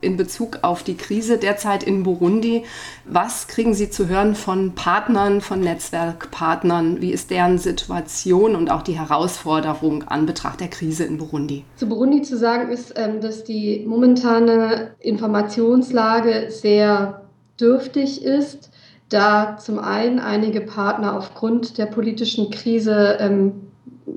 in 0.00 0.16
Bezug 0.16 0.60
auf 0.62 0.82
die 0.82 0.96
Krise 0.96 1.38
derzeit 1.38 1.82
in 1.82 2.02
Burundi. 2.02 2.64
Was 3.04 3.48
kriegen 3.48 3.74
Sie 3.74 3.90
zu 3.90 4.08
hören 4.08 4.34
von 4.34 4.74
Partnern, 4.74 5.40
von 5.40 5.60
Netzwerkpartnern? 5.60 7.00
Wie 7.00 7.12
ist 7.12 7.30
deren 7.30 7.58
Situation 7.58 8.56
und 8.56 8.70
auch 8.70 8.82
die 8.82 8.98
Herausforderung 8.98 10.04
an 10.04 10.26
Betracht 10.26 10.60
der 10.60 10.68
Krise 10.68 11.04
in 11.04 11.18
Burundi? 11.18 11.64
Zu 11.76 11.88
Burundi 11.88 12.22
zu 12.22 12.36
sagen 12.36 12.70
ist, 12.70 12.94
ähm, 12.96 13.20
dass 13.20 13.44
die 13.44 13.84
momentane 13.86 14.92
Informationslage 15.00 16.46
sehr 16.50 17.22
dürftig 17.60 18.24
ist, 18.24 18.70
da 19.10 19.56
zum 19.58 19.78
einen 19.78 20.18
einige 20.18 20.60
Partner 20.60 21.16
aufgrund 21.16 21.78
der 21.78 21.86
politischen 21.86 22.50
Krise 22.50 23.18
ähm, 23.20 23.52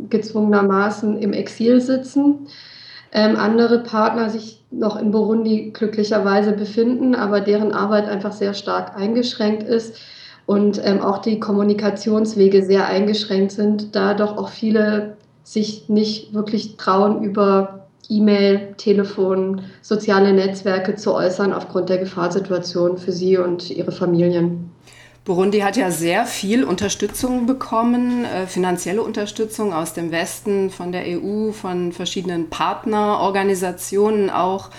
gezwungenermaßen 0.10 1.18
im 1.18 1.34
Exil 1.34 1.82
sitzen 1.82 2.48
ähm, 3.14 3.36
andere 3.36 3.80
Partner 3.80 4.30
sich 4.30 4.64
noch 4.72 5.00
in 5.00 5.12
Burundi 5.12 5.72
glücklicherweise 5.72 6.52
befinden, 6.52 7.16
aber 7.16 7.42
deren 7.42 7.72
Arbeit 7.72 8.10
einfach 8.10 8.32
sehr 8.32 8.54
stark 8.54 8.98
eingeschränkt 8.98 9.64
ist 9.64 9.98
und 10.46 10.82
ähm, 10.84 11.02
auch 11.02 11.20
die 11.20 11.40
Kommunikationswege 11.40 12.66
sehr 12.66 12.88
eingeschränkt 12.88 13.52
sind, 13.52 13.96
da 13.96 14.16
doch 14.16 14.38
auch 14.38 14.50
viele 14.50 15.16
sich 15.44 15.90
nicht 15.90 16.34
wirklich 16.34 16.78
trauen, 16.78 17.24
über 17.24 17.88
E-Mail, 18.10 18.74
Telefon, 18.78 19.62
soziale 19.82 20.34
Netzwerke 20.34 20.96
zu 20.96 21.14
äußern 21.14 21.54
aufgrund 21.54 21.90
der 21.90 22.00
Gefahrsituation 22.00 22.98
für 22.98 23.12
sie 23.12 23.38
und 23.38 23.70
ihre 23.70 23.92
Familien. 23.92 24.73
Burundi 25.26 25.60
hat 25.60 25.78
ja 25.78 25.90
sehr 25.90 26.26
viel 26.26 26.66
Unterstützung 26.66 27.46
bekommen, 27.46 28.26
äh, 28.26 28.46
finanzielle 28.46 29.02
Unterstützung 29.02 29.74
aus 29.74 29.94
dem 29.94 30.12
Westen, 30.12 30.70
von 30.70 30.92
der 30.92 31.04
EU, 31.06 31.54
von 31.54 31.94
verschiedenen 31.94 32.50
Partnerorganisationen 32.50 34.30
auch. 34.30 34.70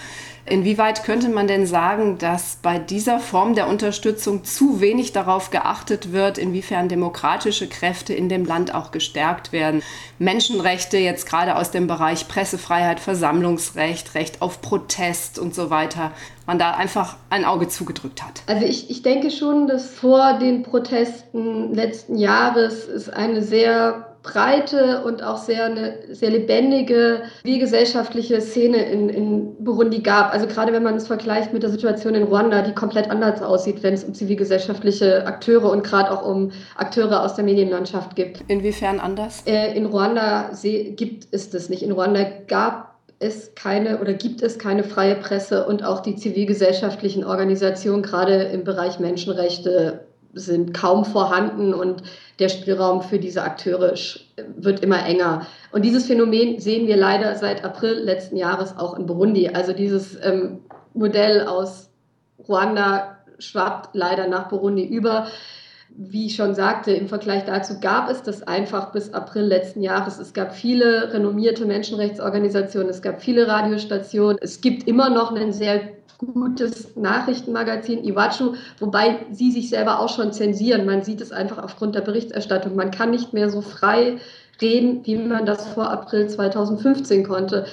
Inwieweit 0.46 1.04
könnte 1.04 1.30
man 1.30 1.46
denn 1.46 1.66
sagen, 1.66 2.18
dass 2.18 2.58
bei 2.60 2.78
dieser 2.78 3.18
Form 3.18 3.54
der 3.54 3.66
Unterstützung 3.66 4.44
zu 4.44 4.80
wenig 4.80 5.12
darauf 5.12 5.50
geachtet 5.50 6.12
wird, 6.12 6.36
inwiefern 6.36 6.88
demokratische 6.88 7.66
Kräfte 7.66 8.12
in 8.12 8.28
dem 8.28 8.44
Land 8.44 8.74
auch 8.74 8.90
gestärkt 8.90 9.52
werden? 9.52 9.82
Menschenrechte 10.18 10.98
jetzt 10.98 11.26
gerade 11.26 11.56
aus 11.56 11.70
dem 11.70 11.86
Bereich 11.86 12.28
Pressefreiheit, 12.28 13.00
Versammlungsrecht, 13.00 14.14
Recht 14.14 14.42
auf 14.42 14.60
Protest 14.60 15.38
und 15.38 15.54
so 15.54 15.70
weiter, 15.70 16.12
man 16.46 16.58
da 16.58 16.72
einfach 16.72 17.16
ein 17.30 17.46
Auge 17.46 17.68
zugedrückt 17.68 18.22
hat. 18.22 18.42
Also 18.46 18.66
ich, 18.66 18.90
ich 18.90 19.02
denke 19.02 19.30
schon, 19.30 19.66
dass 19.66 19.88
vor 19.88 20.38
den 20.38 20.62
Protesten 20.62 21.72
letzten 21.72 22.16
Jahres 22.18 22.86
es 22.86 23.08
eine 23.08 23.42
sehr 23.42 24.13
breite 24.24 25.04
und 25.04 25.22
auch 25.22 25.36
sehr, 25.36 25.66
eine 25.66 25.98
sehr 26.10 26.30
lebendige 26.30 27.22
zivilgesellschaftliche 27.42 28.40
Szene 28.40 28.90
in, 28.90 29.08
in 29.08 29.62
Burundi 29.62 30.00
gab. 30.00 30.32
Also 30.32 30.46
gerade 30.46 30.72
wenn 30.72 30.82
man 30.82 30.96
es 30.96 31.06
vergleicht 31.06 31.52
mit 31.52 31.62
der 31.62 31.70
Situation 31.70 32.14
in 32.14 32.24
Ruanda, 32.24 32.62
die 32.62 32.74
komplett 32.74 33.10
anders 33.10 33.42
aussieht, 33.42 33.82
wenn 33.82 33.94
es 33.94 34.02
um 34.02 34.14
zivilgesellschaftliche 34.14 35.26
Akteure 35.26 35.70
und 35.70 35.84
gerade 35.84 36.10
auch 36.10 36.26
um 36.26 36.50
Akteure 36.76 37.22
aus 37.22 37.34
der 37.34 37.44
Medienlandschaft 37.44 38.16
gibt. 38.16 38.42
Inwiefern 38.48 38.98
anders? 38.98 39.42
Äh, 39.46 39.76
in 39.76 39.86
Ruanda 39.86 40.50
gibt 40.96 41.28
es 41.30 41.50
das 41.50 41.68
nicht. 41.68 41.82
In 41.82 41.92
Ruanda 41.92 42.24
gab 42.48 42.94
es 43.18 43.54
keine 43.54 44.00
oder 44.00 44.14
gibt 44.14 44.42
es 44.42 44.58
keine 44.58 44.84
freie 44.84 45.14
Presse 45.16 45.66
und 45.66 45.84
auch 45.84 46.00
die 46.00 46.16
zivilgesellschaftlichen 46.16 47.24
Organisationen, 47.24 48.02
gerade 48.02 48.44
im 48.44 48.64
Bereich 48.64 48.98
Menschenrechte, 48.98 50.00
sind 50.34 50.74
kaum 50.74 51.04
vorhanden 51.04 51.74
und 51.74 52.02
der 52.38 52.48
Spielraum 52.48 53.02
für 53.02 53.18
diese 53.18 53.42
Akteure 53.42 53.94
wird 54.56 54.80
immer 54.80 55.04
enger. 55.06 55.46
Und 55.72 55.84
dieses 55.84 56.06
Phänomen 56.06 56.58
sehen 56.58 56.86
wir 56.86 56.96
leider 56.96 57.34
seit 57.36 57.64
April 57.64 57.92
letzten 57.92 58.36
Jahres 58.36 58.76
auch 58.76 58.98
in 58.98 59.06
Burundi. 59.06 59.48
Also 59.48 59.72
dieses 59.72 60.18
ähm, 60.22 60.60
Modell 60.94 61.46
aus 61.46 61.90
Ruanda 62.48 63.18
schwappt 63.38 63.94
leider 63.94 64.28
nach 64.28 64.48
Burundi 64.48 64.84
über. 64.84 65.28
Wie 65.96 66.26
ich 66.26 66.34
schon 66.34 66.56
sagte, 66.56 66.92
im 66.92 67.06
Vergleich 67.06 67.44
dazu 67.44 67.78
gab 67.78 68.10
es 68.10 68.22
das 68.22 68.42
einfach 68.42 68.90
bis 68.90 69.14
April 69.14 69.44
letzten 69.44 69.80
Jahres. 69.80 70.18
Es 70.18 70.32
gab 70.32 70.52
viele 70.52 71.12
renommierte 71.12 71.66
Menschenrechtsorganisationen, 71.66 72.88
es 72.88 73.00
gab 73.00 73.22
viele 73.22 73.46
Radiostationen. 73.46 74.38
Es 74.40 74.60
gibt 74.60 74.88
immer 74.88 75.08
noch 75.08 75.32
einen 75.32 75.52
sehr 75.52 75.93
gutes 76.18 76.96
Nachrichtenmagazin, 76.96 78.04
Iwachu, 78.04 78.54
wobei 78.78 79.26
sie 79.30 79.50
sich 79.50 79.68
selber 79.68 80.00
auch 80.00 80.08
schon 80.08 80.32
zensieren. 80.32 80.86
Man 80.86 81.02
sieht 81.02 81.20
es 81.20 81.32
einfach 81.32 81.58
aufgrund 81.58 81.94
der 81.94 82.00
Berichterstattung. 82.02 82.76
Man 82.76 82.90
kann 82.90 83.10
nicht 83.10 83.32
mehr 83.32 83.50
so 83.50 83.60
frei 83.60 84.18
reden, 84.60 85.00
wie 85.04 85.16
man 85.16 85.46
das 85.46 85.66
vor 85.68 85.90
April 85.90 86.28
2015 86.28 87.24
konnte. 87.26 87.66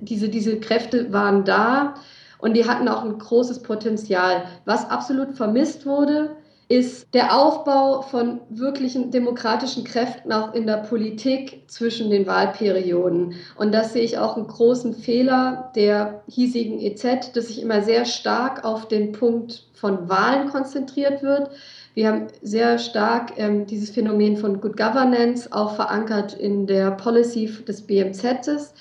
Diese, 0.00 0.28
diese 0.28 0.60
Kräfte 0.60 1.12
waren 1.12 1.44
da 1.44 1.94
und 2.38 2.54
die 2.54 2.68
hatten 2.68 2.88
auch 2.88 3.04
ein 3.04 3.18
großes 3.18 3.62
Potenzial. 3.62 4.44
Was 4.64 4.90
absolut 4.90 5.34
vermisst 5.34 5.86
wurde, 5.86 6.36
ist 6.68 7.14
der 7.14 7.34
Aufbau 7.34 8.02
von 8.02 8.40
wirklichen 8.50 9.10
demokratischen 9.10 9.84
Kräften 9.84 10.32
auch 10.32 10.52
in 10.52 10.66
der 10.66 10.76
Politik 10.76 11.62
zwischen 11.66 12.10
den 12.10 12.26
Wahlperioden. 12.26 13.36
Und 13.56 13.72
das 13.72 13.94
sehe 13.94 14.02
ich 14.02 14.18
auch 14.18 14.36
einen 14.36 14.48
großen 14.48 14.92
Fehler 14.92 15.72
der 15.74 16.22
hiesigen 16.28 16.78
EZ, 16.78 17.32
dass 17.32 17.48
sich 17.48 17.62
immer 17.62 17.80
sehr 17.80 18.04
stark 18.04 18.66
auf 18.66 18.86
den 18.86 19.12
Punkt 19.12 19.64
von 19.72 20.10
Wahlen 20.10 20.50
konzentriert 20.50 21.22
wird. 21.22 21.50
Wir 21.94 22.08
haben 22.08 22.26
sehr 22.42 22.78
stark 22.78 23.32
ähm, 23.38 23.66
dieses 23.66 23.88
Phänomen 23.88 24.36
von 24.36 24.60
Good 24.60 24.76
Governance 24.76 25.50
auch 25.50 25.74
verankert 25.74 26.34
in 26.34 26.66
der 26.66 26.90
Policy 26.90 27.50
des 27.66 27.86
BMZs. 27.86 28.74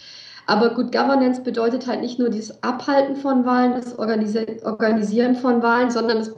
Aber 0.45 0.71
Good 0.71 0.91
Governance 0.91 1.41
bedeutet 1.41 1.87
halt 1.87 2.01
nicht 2.01 2.19
nur 2.19 2.29
das 2.29 2.63
Abhalten 2.63 3.15
von 3.15 3.45
Wahlen, 3.45 3.73
das 3.73 3.97
Organisieren 3.97 5.35
von 5.35 5.61
Wahlen, 5.61 5.89
sondern 5.89 6.17
es 6.17 6.33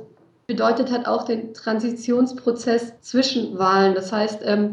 bedeutet 0.49 0.91
hat 0.91 1.07
auch 1.07 1.23
den 1.25 1.53
Transitionsprozess 1.53 2.99
zwischen 3.01 3.59
Wahlen. 3.59 3.93
Das 3.93 4.11
heißt, 4.11 4.41
ähm, 4.43 4.71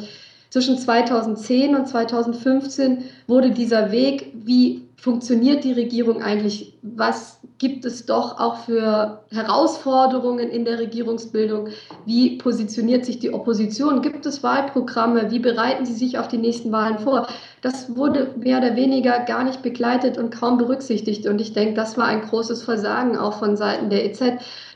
zwischen 0.48 0.78
2010 0.78 1.76
und 1.76 1.86
2015 1.86 3.04
wurde 3.26 3.50
dieser 3.50 3.92
Weg, 3.92 4.32
wie 4.34 4.88
funktioniert 4.96 5.64
die 5.64 5.74
Regierung 5.74 6.22
eigentlich, 6.22 6.78
was 6.80 7.40
gibt 7.58 7.84
es 7.84 8.06
doch 8.06 8.40
auch 8.40 8.56
für 8.64 9.22
Herausforderungen 9.30 10.48
in 10.48 10.64
der 10.64 10.78
Regierungsbildung, 10.78 11.68
wie 12.06 12.38
positioniert 12.38 13.04
sich 13.04 13.18
die 13.18 13.34
Opposition, 13.34 14.00
gibt 14.00 14.24
es 14.24 14.42
Wahlprogramme, 14.42 15.30
wie 15.30 15.40
bereiten 15.40 15.84
sie 15.84 15.92
sich 15.92 16.18
auf 16.18 16.28
die 16.28 16.38
nächsten 16.38 16.72
Wahlen 16.72 16.98
vor. 16.98 17.26
Das 17.62 17.96
wurde 17.96 18.34
mehr 18.38 18.58
oder 18.58 18.76
weniger 18.76 19.20
gar 19.20 19.44
nicht 19.44 19.62
begleitet 19.62 20.18
und 20.18 20.30
kaum 20.30 20.58
berücksichtigt. 20.58 21.26
Und 21.26 21.40
ich 21.40 21.52
denke, 21.52 21.74
das 21.74 21.96
war 21.96 22.06
ein 22.06 22.22
großes 22.22 22.62
Versagen 22.62 23.16
auch 23.16 23.38
von 23.38 23.56
Seiten 23.56 23.90
der 23.90 24.04
EZ 24.04 24.22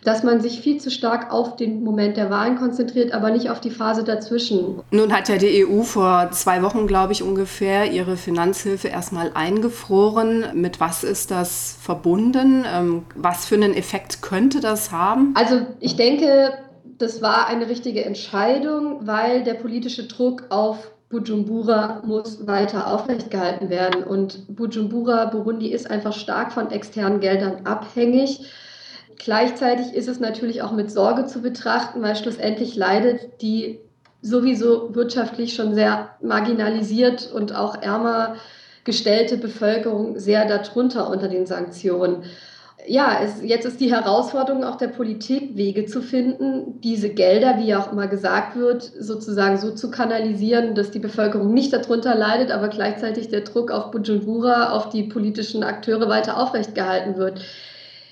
dass 0.04 0.22
man 0.22 0.41
sich 0.41 0.60
viel 0.60 0.80
zu 0.80 0.91
stark 0.91 1.32
auf 1.32 1.56
den 1.56 1.84
Moment 1.84 2.16
der 2.16 2.30
Wahlen 2.30 2.56
konzentriert, 2.56 3.12
aber 3.12 3.30
nicht 3.30 3.50
auf 3.50 3.60
die 3.60 3.70
Phase 3.70 4.04
dazwischen. 4.04 4.80
Nun 4.91 5.12
hat 5.12 5.28
ja 5.28 5.36
die 5.36 5.66
EU 5.66 5.82
vor 5.82 6.30
zwei 6.32 6.62
Wochen, 6.62 6.86
glaube 6.86 7.12
ich, 7.12 7.22
ungefähr 7.22 7.91
ihre 7.91 8.16
Finanzhilfe 8.16 8.88
erstmal 8.88 9.32
eingefroren. 9.34 10.44
Mit 10.54 10.80
was 10.80 11.04
ist 11.04 11.30
das 11.30 11.76
verbunden? 11.82 12.64
Ähm, 12.72 13.02
was 13.14 13.47
für 13.47 13.56
einen 13.56 13.74
Effekt 13.74 14.22
könnte 14.22 14.60
das 14.60 14.91
haben? 14.91 15.34
Also 15.36 15.66
ich 15.80 15.97
denke, 15.97 16.52
das 16.98 17.20
war 17.20 17.47
eine 17.47 17.68
richtige 17.68 18.04
Entscheidung, 18.04 19.06
weil 19.06 19.42
der 19.44 19.54
politische 19.54 20.04
Druck 20.04 20.44
auf 20.50 20.91
Bujumbura 21.10 22.03
muss 22.04 22.47
weiter 22.47 22.87
aufrechtgehalten 22.87 23.69
werden. 23.69 24.04
Und 24.04 24.47
Bujumbura, 24.54 25.26
Burundi, 25.26 25.72
ist 25.72 25.91
einfach 25.91 26.12
stark 26.12 26.53
von 26.53 26.71
externen 26.71 27.19
Geldern 27.19 27.66
abhängig. 27.66 28.47
Gleichzeitig 29.16 29.93
ist 29.93 30.09
es 30.09 30.21
natürlich 30.21 30.62
auch 30.62 30.72
mit 30.72 30.91
Sorge 30.91 31.26
zu 31.26 31.43
betrachten, 31.43 32.00
weil 32.00 32.15
schlussendlich 32.15 32.76
leidet 32.76 33.43
die 33.43 33.81
sowieso 34.22 34.94
wirtschaftlich 34.94 35.54
schon 35.54 35.75
sehr 35.75 36.10
marginalisiert 36.22 37.31
und 37.32 37.54
auch 37.54 37.82
ärmer 37.82 38.37
gestellte 38.84 39.37
Bevölkerung 39.37 40.19
sehr 40.19 40.47
darunter 40.47 41.10
unter 41.10 41.28
den 41.28 41.44
Sanktionen. 41.44 42.22
Ja, 42.86 43.20
es, 43.22 43.42
jetzt 43.42 43.66
ist 43.66 43.80
die 43.80 43.92
Herausforderung 43.92 44.65
auch 44.65 44.77
der 44.77 44.88
Politik, 44.88 45.56
Wege 45.56 45.86
zu 45.86 46.00
finden, 46.03 46.80
diese 46.80 47.10
Gelder, 47.10 47.59
wie 47.59 47.74
auch 47.74 47.92
immer 47.92 48.06
gesagt 48.06 48.56
wird, 48.56 48.82
sozusagen 48.82 49.59
so 49.59 49.72
zu 49.72 49.91
kanalisieren, 49.91 50.74
dass 50.74 50.91
die 50.91 50.98
Bevölkerung 50.98 51.53
nicht 51.53 51.72
darunter 51.72 52.15
leidet, 52.15 52.50
aber 52.50 52.68
gleichzeitig 52.68 53.28
der 53.28 53.42
Druck 53.42 53.71
auf 53.71 53.91
Bujumbura, 53.91 54.72
auf 54.72 54.88
die 54.88 55.04
politischen 55.04 55.62
Akteure 55.62 56.09
weiter 56.09 56.38
aufrecht 56.41 56.74
gehalten 56.74 57.16
wird. 57.16 57.41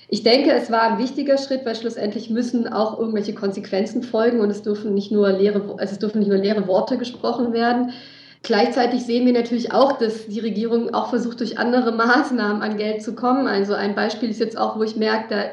Ich 0.07 0.23
denke, 0.23 0.51
es 0.51 0.71
war 0.71 0.81
ein 0.81 0.97
wichtiger 0.97 1.37
Schritt, 1.37 1.65
weil 1.65 1.75
schlussendlich 1.75 2.29
müssen 2.29 2.67
auch 2.67 2.97
irgendwelche 2.97 3.35
Konsequenzen 3.35 4.01
folgen 4.01 4.39
und 4.39 4.49
es 4.49 4.63
dürfen 4.63 4.93
nicht 4.93 5.11
nur 5.11 5.29
leere, 5.29 5.75
also 5.77 5.93
es 5.93 5.99
dürfen 5.99 6.19
nicht 6.19 6.29
nur 6.29 6.39
leere 6.39 6.67
Worte 6.67 6.97
gesprochen 6.97 7.53
werden. 7.53 7.91
Gleichzeitig 8.41 9.05
sehen 9.05 9.25
wir 9.25 9.33
natürlich 9.33 9.73
auch, 9.73 9.93
dass 9.97 10.27
die 10.27 10.39
Regierung 10.39 10.93
auch 10.93 11.09
versucht, 11.09 11.41
durch 11.41 11.59
andere 11.59 11.91
Maßnahmen 11.91 12.61
an 12.61 12.77
Geld 12.77 13.03
zu 13.03 13.13
kommen. 13.13 13.47
Also 13.47 13.73
ein 13.73 13.95
Beispiel 13.95 14.29
ist 14.29 14.39
jetzt 14.39 14.57
auch, 14.57 14.77
wo 14.77 14.83
ich 14.83 14.95
merke, 14.95 15.25
da 15.29 15.43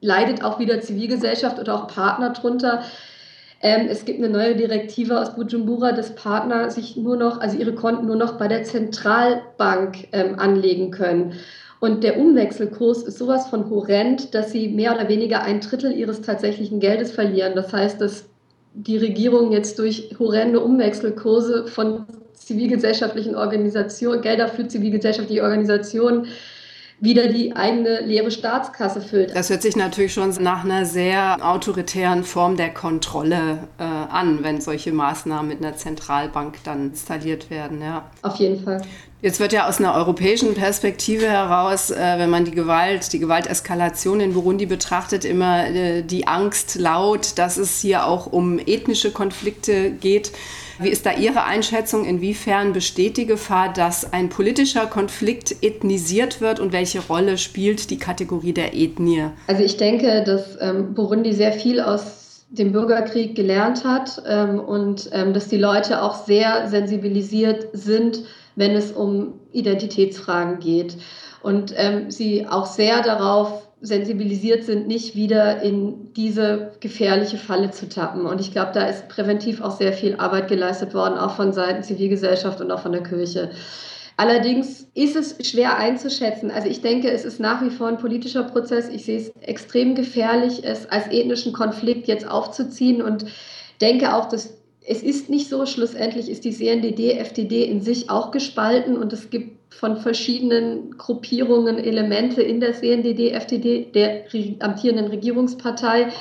leidet 0.00 0.42
auch 0.42 0.58
wieder 0.58 0.80
Zivilgesellschaft 0.80 1.58
oder 1.58 1.74
auch 1.74 1.86
Partner 1.88 2.30
drunter. 2.30 2.82
Ähm, 3.60 3.86
es 3.88 4.04
gibt 4.04 4.18
eine 4.18 4.28
neue 4.28 4.56
Direktive 4.56 5.20
aus 5.20 5.36
Bujumbura, 5.36 5.92
dass 5.92 6.14
Partner 6.14 6.70
sich 6.70 6.96
nur 6.96 7.16
noch, 7.16 7.40
also 7.40 7.56
ihre 7.56 7.74
Konten 7.74 8.06
nur 8.06 8.16
noch 8.16 8.38
bei 8.38 8.48
der 8.48 8.64
Zentralbank 8.64 10.08
ähm, 10.12 10.38
anlegen 10.38 10.90
können. 10.90 11.34
Und 11.78 12.02
der 12.02 12.18
Umwechselkurs 12.18 13.02
ist 13.02 13.18
sowas 13.18 13.48
von 13.48 13.68
horrend, 13.68 14.34
dass 14.34 14.52
sie 14.52 14.68
mehr 14.68 14.94
oder 14.94 15.08
weniger 15.08 15.42
ein 15.42 15.60
Drittel 15.60 15.92
ihres 15.92 16.22
tatsächlichen 16.22 16.80
Geldes 16.80 17.12
verlieren. 17.12 17.54
Das 17.54 17.72
heißt, 17.72 18.00
dass 18.00 18.28
die 18.74 18.96
Regierung 18.96 19.52
jetzt 19.52 19.78
durch 19.78 20.14
horrende 20.18 20.60
Umwechselkurse 20.60 21.66
von 21.66 22.06
zivilgesellschaftlichen 22.34 23.34
Organisationen, 23.34 24.22
Gelder 24.22 24.48
für 24.48 24.66
zivilgesellschaftliche 24.68 25.42
Organisationen 25.42 26.26
wieder 27.02 27.26
die 27.26 27.56
eigene 27.56 28.00
leere 28.02 28.30
Staatskasse 28.30 29.00
füllt. 29.00 29.34
Das 29.34 29.50
hört 29.50 29.62
sich 29.62 29.74
natürlich 29.74 30.12
schon 30.12 30.30
nach 30.40 30.64
einer 30.64 30.84
sehr 30.86 31.38
autoritären 31.44 32.22
Form 32.22 32.56
der 32.56 32.72
Kontrolle 32.72 33.58
äh, 33.78 33.82
an, 33.82 34.44
wenn 34.44 34.60
solche 34.60 34.92
Maßnahmen 34.92 35.48
mit 35.48 35.58
einer 35.58 35.76
Zentralbank 35.76 36.62
dann 36.62 36.90
installiert 36.90 37.50
werden. 37.50 37.82
Ja. 37.82 38.08
Auf 38.22 38.36
jeden 38.36 38.62
Fall. 38.62 38.82
Jetzt 39.20 39.40
wird 39.40 39.52
ja 39.52 39.68
aus 39.68 39.78
einer 39.78 39.94
europäischen 39.94 40.54
Perspektive 40.54 41.28
heraus, 41.28 41.90
äh, 41.90 42.18
wenn 42.18 42.30
man 42.30 42.44
die 42.44 42.52
Gewalt, 42.52 43.12
die 43.12 43.18
Gewalteskalation 43.18 44.20
in 44.20 44.34
Burundi 44.34 44.66
betrachtet, 44.66 45.24
immer 45.24 45.66
äh, 45.66 46.02
die 46.02 46.28
Angst 46.28 46.76
laut, 46.76 47.36
dass 47.36 47.56
es 47.56 47.80
hier 47.80 48.06
auch 48.06 48.26
um 48.26 48.60
ethnische 48.60 49.10
Konflikte 49.10 49.90
geht. 49.90 50.30
Wie 50.82 50.88
ist 50.88 51.06
da 51.06 51.12
Ihre 51.12 51.44
Einschätzung? 51.44 52.04
Inwiefern 52.04 52.72
besteht 52.72 53.16
die 53.16 53.26
Gefahr, 53.26 53.72
dass 53.72 54.12
ein 54.12 54.28
politischer 54.28 54.86
Konflikt 54.86 55.62
ethnisiert 55.62 56.40
wird 56.40 56.58
und 56.58 56.72
welche 56.72 57.00
Rolle 57.00 57.38
spielt 57.38 57.90
die 57.90 57.98
Kategorie 57.98 58.52
der 58.52 58.74
Ethnie? 58.74 59.30
Also 59.46 59.62
ich 59.62 59.76
denke, 59.76 60.24
dass 60.24 60.58
ähm, 60.60 60.94
Burundi 60.94 61.32
sehr 61.32 61.52
viel 61.52 61.80
aus 61.80 62.46
dem 62.50 62.72
Bürgerkrieg 62.72 63.34
gelernt 63.34 63.84
hat 63.84 64.22
ähm, 64.26 64.58
und 64.58 65.08
ähm, 65.12 65.32
dass 65.32 65.48
die 65.48 65.56
Leute 65.56 66.02
auch 66.02 66.26
sehr 66.26 66.68
sensibilisiert 66.68 67.68
sind, 67.72 68.24
wenn 68.56 68.72
es 68.72 68.92
um 68.92 69.40
Identitätsfragen 69.52 70.58
geht. 70.58 70.96
Und 71.42 71.72
ähm, 71.76 72.10
sie 72.10 72.46
auch 72.46 72.66
sehr 72.66 73.02
darauf 73.02 73.68
sensibilisiert 73.82 74.64
sind, 74.64 74.86
nicht 74.86 75.16
wieder 75.16 75.60
in 75.60 76.12
diese 76.14 76.72
gefährliche 76.80 77.36
Falle 77.36 77.72
zu 77.72 77.88
tappen. 77.88 78.26
Und 78.26 78.40
ich 78.40 78.52
glaube, 78.52 78.70
da 78.72 78.86
ist 78.86 79.08
präventiv 79.08 79.60
auch 79.60 79.76
sehr 79.76 79.92
viel 79.92 80.16
Arbeit 80.16 80.48
geleistet 80.48 80.94
worden, 80.94 81.18
auch 81.18 81.34
von 81.34 81.52
Seiten 81.52 81.82
Zivilgesellschaft 81.82 82.60
und 82.60 82.70
auch 82.70 82.80
von 82.80 82.92
der 82.92 83.02
Kirche. 83.02 83.50
Allerdings 84.16 84.86
ist 84.94 85.16
es 85.16 85.36
schwer 85.48 85.78
einzuschätzen. 85.78 86.50
Also 86.50 86.68
ich 86.68 86.80
denke, 86.80 87.10
es 87.10 87.24
ist 87.24 87.40
nach 87.40 87.62
wie 87.62 87.70
vor 87.70 87.88
ein 87.88 87.98
politischer 87.98 88.44
Prozess. 88.44 88.88
Ich 88.88 89.04
sehe 89.04 89.18
es 89.18 89.32
extrem 89.40 89.96
gefährlich, 89.96 90.62
es 90.64 90.86
als 90.88 91.08
ethnischen 91.08 91.52
Konflikt 91.52 92.06
jetzt 92.06 92.28
aufzuziehen 92.28 93.02
und 93.02 93.24
denke 93.80 94.14
auch, 94.14 94.28
dass 94.28 94.58
es 94.84 95.02
ist 95.02 95.30
nicht 95.30 95.48
so, 95.48 95.64
schlussendlich 95.66 96.28
ist 96.28 96.44
die 96.44 96.52
CNDD, 96.52 97.12
FDD 97.12 97.64
in 97.64 97.80
sich 97.80 98.10
auch 98.10 98.32
gespalten 98.32 98.96
und 98.96 99.12
es 99.12 99.30
gibt 99.30 99.61
von 99.78 99.96
verschiedenen 99.96 100.96
Gruppierungen 100.96 101.78
Elemente 101.78 102.42
in 102.42 102.60
der 102.60 102.72
CNDD, 102.72 103.30
FDD, 103.30 103.92
der 103.92 104.24
amtierenden 104.60 105.08
Regierungspartei. 105.08 106.12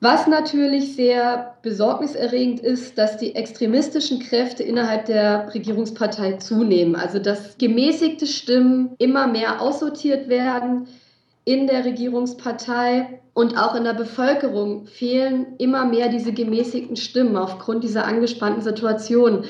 Was 0.00 0.26
natürlich 0.26 0.96
sehr 0.96 1.54
besorgniserregend 1.62 2.58
ist, 2.58 2.98
dass 2.98 3.18
die 3.18 3.36
extremistischen 3.36 4.18
Kräfte 4.18 4.64
innerhalb 4.64 5.06
der 5.06 5.54
Regierungspartei 5.54 6.32
zunehmen. 6.34 6.96
Also 6.96 7.20
dass 7.20 7.56
gemäßigte 7.56 8.26
Stimmen 8.26 8.96
immer 8.98 9.28
mehr 9.28 9.60
aussortiert 9.60 10.28
werden 10.28 10.88
in 11.44 11.68
der 11.68 11.84
Regierungspartei 11.84 13.20
und 13.34 13.56
auch 13.56 13.74
in 13.74 13.84
der 13.84 13.94
Bevölkerung 13.94 14.86
fehlen 14.86 15.54
immer 15.58 15.84
mehr 15.84 16.08
diese 16.08 16.32
gemäßigten 16.32 16.96
Stimmen 16.96 17.36
aufgrund 17.36 17.82
dieser 17.84 18.04
angespannten 18.04 18.62
Situation. 18.62 19.44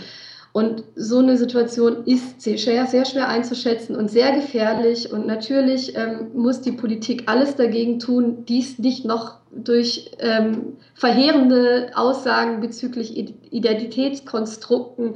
Und 0.53 0.85
so 0.95 1.19
eine 1.19 1.39
Situation 1.39 2.05
ist 2.05 2.43
sehr, 2.43 2.87
sehr 2.87 3.05
schwer 3.07 3.29
einzuschätzen 3.29 3.97
und 3.97 4.11
sehr 4.11 4.33
gefährlich. 4.33 5.11
Und 5.11 5.27
natürlich 5.27 5.97
ähm, 5.97 6.31
muss 6.35 6.61
die 6.61 6.73
Politik 6.73 7.23
alles 7.27 7.57
dagegen 7.57 7.99
tun, 7.99 8.45
dies 8.47 8.79
nicht 8.79 9.07
noch 9.07 9.39
durch 9.51 10.11
ähm, 10.19 10.77
verheerende 10.95 11.91
Aussagen 11.95 12.61
bezüglich 12.61 13.17
Identitätskonstrukten 13.51 15.15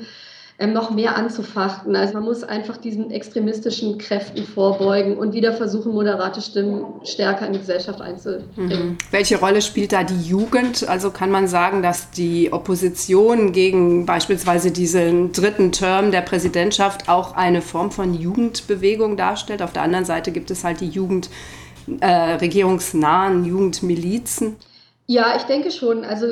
ähm, 0.58 0.72
noch 0.72 0.90
mehr 0.90 1.16
anzufachten. 1.16 1.94
Also 1.94 2.14
man 2.14 2.22
muss 2.22 2.42
einfach 2.42 2.78
diesen 2.78 3.10
extremistischen 3.10 3.98
Kräften 3.98 4.44
vorbeugen 4.44 5.18
und 5.18 5.34
wieder 5.34 5.52
versuchen, 5.52 5.92
moderate 5.92 6.40
Stimmen 6.40 6.86
stärker 7.04 7.46
in 7.46 7.52
die 7.52 7.58
Gesellschaft 7.58 8.00
einzubringen. 8.00 8.88
Mhm. 8.88 8.98
Welche 9.10 9.38
Rolle 9.38 9.60
spielt 9.60 9.92
da 9.92 10.02
die 10.02 10.20
Jugend? 10.22 10.88
Also 10.88 11.10
kann 11.10 11.30
man 11.30 11.46
sagen, 11.46 11.82
dass 11.82 12.10
die 12.10 12.52
Opposition 12.54 13.52
gegen 13.52 14.06
beispielsweise 14.06 14.70
diesen 14.70 15.32
dritten 15.32 15.72
Term 15.72 16.10
der 16.10 16.22
Präsidentschaft 16.22 17.08
auch 17.08 17.36
eine 17.36 17.60
Form 17.60 17.90
von 17.90 18.14
Jugendbewegung 18.14 19.18
darstellt? 19.18 19.60
Auf 19.60 19.74
der 19.74 19.82
anderen 19.82 20.06
Seite 20.06 20.32
gibt 20.32 20.50
es 20.50 20.64
halt 20.64 20.80
die 20.80 20.88
Jugend, 20.88 21.28
äh, 22.00 22.06
regierungsnahen 22.06 23.44
Jugendmilizen. 23.44 24.56
Ja, 25.06 25.36
ich 25.36 25.42
denke 25.42 25.70
schon. 25.70 26.02
Also 26.02 26.26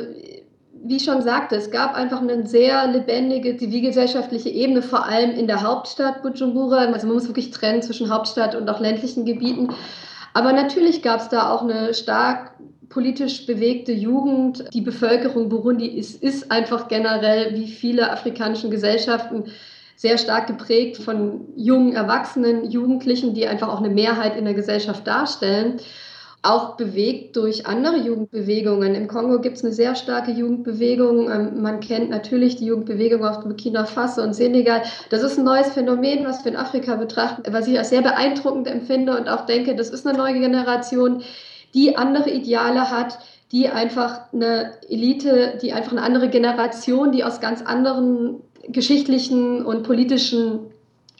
wie 0.87 0.97
ich 0.97 1.03
schon 1.03 1.23
sagte, 1.23 1.55
es 1.55 1.71
gab 1.71 1.95
einfach 1.95 2.21
eine 2.21 2.45
sehr 2.45 2.87
lebendige 2.87 3.57
zivilgesellschaftliche 3.57 4.49
Ebene, 4.49 4.81
vor 4.81 5.05
allem 5.05 5.31
in 5.31 5.47
der 5.47 5.63
Hauptstadt 5.63 6.21
Bujumbura. 6.21 6.85
Also 6.85 7.07
man 7.07 7.15
muss 7.15 7.27
wirklich 7.27 7.51
trennen 7.51 7.81
zwischen 7.81 8.13
Hauptstadt 8.13 8.55
und 8.55 8.69
auch 8.69 8.79
ländlichen 8.79 9.25
Gebieten. 9.25 9.69
Aber 10.33 10.53
natürlich 10.53 11.01
gab 11.01 11.21
es 11.21 11.29
da 11.29 11.51
auch 11.51 11.63
eine 11.63 11.93
stark 11.93 12.51
politisch 12.89 13.47
bewegte 13.47 13.93
Jugend. 13.93 14.65
Die 14.73 14.81
Bevölkerung 14.81 15.49
Burundi 15.49 15.87
ist, 15.87 16.21
ist 16.21 16.51
einfach 16.51 16.87
generell, 16.87 17.55
wie 17.55 17.67
viele 17.67 18.11
afrikanischen 18.11 18.69
Gesellschaften, 18.69 19.45
sehr 19.97 20.17
stark 20.17 20.47
geprägt 20.47 20.97
von 20.97 21.47
jungen 21.55 21.93
Erwachsenen, 21.93 22.69
Jugendlichen, 22.69 23.33
die 23.33 23.47
einfach 23.47 23.69
auch 23.69 23.79
eine 23.79 23.89
Mehrheit 23.89 24.35
in 24.35 24.43
der 24.43 24.53
Gesellschaft 24.53 25.07
darstellen 25.07 25.79
auch 26.45 26.77
bewegt 26.77 27.35
durch 27.35 27.65
andere 27.65 27.97
Jugendbewegungen. 27.97 28.93
Im 28.93 29.07
Kongo 29.07 29.41
gibt 29.41 29.57
es 29.57 29.63
eine 29.63 29.73
sehr 29.73 29.95
starke 29.95 30.31
Jugendbewegung. 30.31 31.29
Ähm, 31.29 31.61
man 31.61 31.79
kennt 31.79 32.09
natürlich 32.09 32.55
die 32.55 32.67
Jugendbewegung 32.67 33.25
auf 33.25 33.41
Burkina 33.41 33.85
Faso 33.85 34.21
und 34.21 34.33
Senegal. 34.33 34.83
Das 35.09 35.23
ist 35.23 35.39
ein 35.39 35.43
neues 35.43 35.69
Phänomen, 35.69 36.25
was 36.25 36.45
wir 36.45 36.51
in 36.51 36.57
Afrika 36.57 36.95
betrachten, 36.95 37.43
was 37.51 37.67
ich 37.67 37.77
als 37.77 37.89
sehr 37.89 38.03
beeindruckend 38.03 38.67
empfinde 38.67 39.17
und 39.17 39.27
auch 39.27 39.45
denke, 39.45 39.75
das 39.75 39.89
ist 39.89 40.05
eine 40.05 40.17
neue 40.17 40.39
Generation, 40.39 41.23
die 41.73 41.97
andere 41.97 42.29
Ideale 42.29 42.91
hat, 42.91 43.17
die 43.51 43.67
einfach 43.67 44.31
eine 44.31 44.73
Elite, 44.87 45.57
die 45.61 45.73
einfach 45.73 45.93
eine 45.93 46.03
andere 46.03 46.29
Generation, 46.29 47.11
die 47.11 47.23
aus 47.23 47.41
ganz 47.41 47.63
anderen 47.63 48.41
geschichtlichen 48.67 49.65
und 49.65 49.83
politischen 49.83 50.59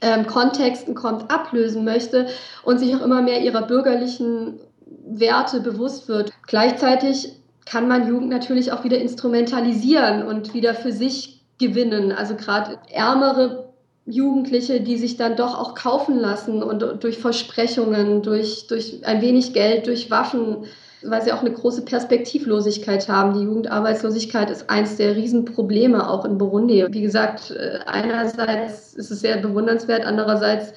ähm, 0.02 0.28
Kontexten 0.28 0.94
kommt, 0.94 1.32
ablösen 1.32 1.84
möchte 1.84 2.28
und 2.64 2.80
sich 2.80 2.96
auch 2.96 3.02
immer 3.02 3.22
mehr 3.22 3.42
ihrer 3.42 3.64
bürgerlichen 3.64 4.60
Werte 5.06 5.62
bewusst 5.62 6.08
wird. 6.08 6.32
Gleichzeitig 6.48 7.34
kann 7.66 7.88
man 7.88 8.08
Jugend 8.08 8.30
natürlich 8.30 8.72
auch 8.72 8.84
wieder 8.84 8.98
instrumentalisieren 8.98 10.24
und 10.24 10.54
wieder 10.54 10.74
für 10.74 10.92
sich 10.92 11.42
gewinnen. 11.58 12.12
Also 12.12 12.36
gerade 12.36 12.80
ärmere 12.92 13.74
Jugendliche, 14.06 14.82
die 14.82 14.98
sich 14.98 15.18
dann 15.18 15.36
doch 15.36 15.58
auch 15.58 15.74
kaufen 15.74 16.20
lassen 16.20 16.62
und 16.62 17.04
durch 17.04 17.18
Versprechungen, 17.18 18.22
durch, 18.22 18.68
durch 18.68 19.02
ein 19.04 19.22
wenig 19.22 19.54
Geld, 19.54 19.88
durch 19.88 20.12
Waffen, 20.12 20.66
weil 21.02 21.24
sie 21.24 21.32
auch 21.32 21.42
eine 21.42 21.52
große 21.52 21.84
Perspektivlosigkeit 21.84 23.08
haben. 23.10 23.34
Die 23.34 23.46
Jugendarbeitslosigkeit 23.46 24.52
ist 24.52 24.70
eins 24.70 24.98
der 24.98 25.16
Riesenprobleme 25.16 26.08
auch 26.08 26.24
in 26.24 26.38
Burundi. 26.38 26.86
Wie 26.90 27.02
gesagt, 27.02 27.52
äh, 27.52 27.80
einerseits 27.88 28.94
ist 28.94 29.10
es 29.10 29.22
sehr 29.22 29.38
bewundernswert, 29.38 30.06
andererseits 30.06 30.74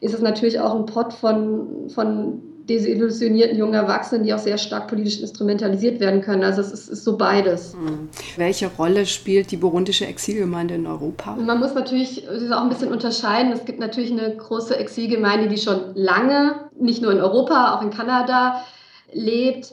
ist 0.00 0.14
es 0.14 0.22
natürlich 0.22 0.58
auch 0.58 0.74
ein 0.74 0.86
Pott 0.86 1.12
von, 1.12 1.90
von 1.90 2.49
desillusionierten 2.70 3.58
jungen 3.58 3.74
Erwachsenen, 3.74 4.24
die 4.24 4.32
auch 4.32 4.38
sehr 4.38 4.56
stark 4.56 4.86
politisch 4.86 5.20
instrumentalisiert 5.20 5.98
werden 6.00 6.22
können. 6.22 6.44
Also 6.44 6.60
es 6.60 6.72
ist, 6.72 6.88
ist 6.88 7.04
so 7.04 7.16
beides. 7.16 7.74
Mhm. 7.74 8.08
Welche 8.36 8.68
Rolle 8.68 9.06
spielt 9.06 9.50
die 9.50 9.56
burundische 9.56 10.06
Exilgemeinde 10.06 10.74
in 10.74 10.86
Europa? 10.86 11.34
Man 11.34 11.58
muss 11.58 11.74
natürlich 11.74 12.24
das 12.24 12.50
auch 12.52 12.62
ein 12.62 12.68
bisschen 12.68 12.92
unterscheiden. 12.92 13.52
Es 13.52 13.64
gibt 13.64 13.80
natürlich 13.80 14.12
eine 14.12 14.36
große 14.36 14.76
Exilgemeinde, 14.76 15.48
die 15.48 15.58
schon 15.58 15.94
lange, 15.94 16.70
nicht 16.78 17.02
nur 17.02 17.10
in 17.12 17.20
Europa, 17.20 17.74
auch 17.74 17.82
in 17.82 17.90
Kanada 17.90 18.64
lebt 19.12 19.72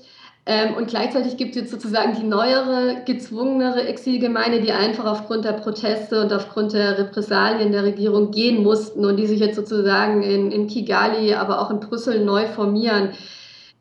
ähm, 0.50 0.76
und 0.76 0.88
gleichzeitig 0.88 1.36
gibt 1.36 1.58
es 1.58 1.62
jetzt 1.62 1.72
sozusagen 1.72 2.16
die 2.16 2.26
neuere, 2.26 3.04
gezwungenere 3.06 3.86
Exilgemeinde, 3.86 4.62
die 4.62 4.72
einfach 4.72 5.04
aufgrund 5.04 5.44
der 5.44 5.52
Proteste 5.52 6.22
und 6.22 6.32
aufgrund 6.32 6.72
der 6.72 6.98
Repressalien 6.98 7.74
der 7.74 7.84
Regierung 7.84 8.32
gehen 8.32 8.64
mussten 8.64 9.04
und 9.04 9.18
die 9.18 9.28
sich 9.28 9.42
jetzt 9.42 9.58
sozusagen 9.58 10.24
in, 10.24 10.54
in 10.54 10.68
Kigali, 10.68 11.34
aber 11.34 11.62
auch 11.62 11.70
in 11.70 11.82
Brüssel 11.82 12.24
neu 12.24 12.46
formieren. 12.46 13.10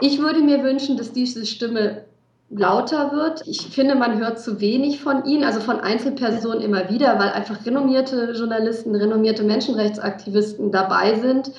Ich 0.00 0.18
würde 0.18 0.40
mir 0.40 0.64
wünschen, 0.64 0.96
dass 0.96 1.12
diese 1.12 1.46
Stimme 1.46 2.02
lauter 2.50 3.12
wird. 3.12 3.46
Ich 3.46 3.61
finde, 3.68 3.94
man 3.94 4.18
hört 4.18 4.40
zu 4.40 4.61
wenig 4.61 5.00
von 5.00 5.25
ihnen, 5.25 5.44
also 5.44 5.61
von 5.61 5.78
Einzelpersonen 5.78 6.62
immer 6.62 6.90
wieder, 6.90 7.16
weil 7.20 7.30
einfach 7.30 7.64
renommierte 7.64 8.32
Journalisten, 8.37 8.96
renommierte 8.96 9.44
Menschenrechtsaktivisten 9.44 10.73
dabei 10.73 11.14
sind 11.20 11.52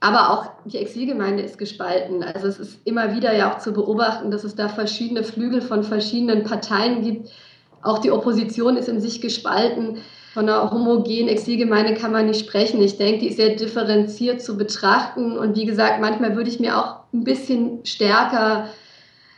aber 0.00 0.30
auch 0.30 0.50
die 0.64 0.78
Exilgemeinde 0.78 1.42
ist 1.42 1.58
gespalten. 1.58 2.22
Also 2.22 2.48
es 2.48 2.58
ist 2.58 2.80
immer 2.84 3.14
wieder 3.14 3.36
ja 3.36 3.52
auch 3.52 3.58
zu 3.58 3.72
beobachten, 3.72 4.30
dass 4.30 4.44
es 4.44 4.56
da 4.56 4.68
verschiedene 4.68 5.22
Flügel 5.22 5.60
von 5.60 5.84
verschiedenen 5.84 6.42
Parteien 6.42 7.02
gibt. 7.02 7.30
Auch 7.82 7.98
die 7.98 8.10
Opposition 8.10 8.76
ist 8.76 8.88
in 8.88 9.00
sich 9.00 9.20
gespalten. 9.20 9.98
von 10.32 10.48
einer 10.48 10.70
homogenen 10.70 11.28
Exilgemeinde 11.28 11.94
kann 11.94 12.12
man 12.12 12.26
nicht 12.26 12.46
sprechen. 12.46 12.80
Ich 12.80 12.96
denke, 12.96 13.20
die 13.20 13.28
ist 13.30 13.36
sehr 13.36 13.56
differenziert 13.56 14.40
zu 14.40 14.56
betrachten. 14.56 15.36
Und 15.36 15.56
wie 15.56 15.66
gesagt, 15.66 16.00
manchmal 16.00 16.36
würde 16.36 16.48
ich 16.48 16.60
mir 16.60 16.78
auch 16.78 17.00
ein 17.12 17.24
bisschen 17.24 17.84
stärker 17.84 18.68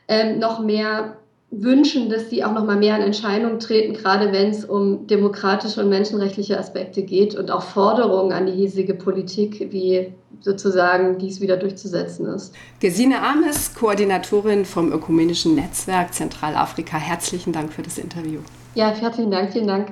ähm, 0.07 0.39
noch 0.39 0.61
mehr 0.61 1.17
wünschen, 1.53 2.09
dass 2.09 2.31
sie 2.31 2.43
auch 2.43 2.53
noch 2.53 2.65
mal 2.65 2.77
mehr 2.77 2.97
in 2.97 3.03
Entscheidung 3.03 3.59
treten, 3.59 3.93
gerade 3.93 4.33
wenn 4.33 4.51
es 4.51 4.65
um 4.65 5.07
demokratische 5.07 5.83
und 5.83 5.91
menschenrechtliche 5.91 6.59
Aspekte 6.59 7.03
geht 7.03 7.35
und 7.35 7.51
auch 7.51 7.63
Forderungen 7.63 8.33
an 8.33 8.47
die 8.47 8.53
hiesige 8.53 8.95
Politik, 8.95 9.69
wie 9.71 10.13
sozusagen 10.41 11.19
dies 11.19 11.43
wieder 11.43 11.59
durchzusetzen 11.59 12.27
ist. 12.27 12.55
Gesine 12.81 13.21
Ames, 13.23 13.75
Koordinatorin 13.75 14.65
vom 14.65 14.93
Ökumenischen 14.93 15.55
Netzwerk 15.55 16.15
Zentralafrika, 16.15 16.97
herzlichen 16.97 17.53
Dank 17.53 17.73
für 17.73 17.83
das 17.83 17.99
Interview. 17.99 18.41
Ja, 18.75 18.89
herzlichen 18.89 19.31
Dank, 19.31 19.53
vielen 19.53 19.67
Dank. 19.67 19.89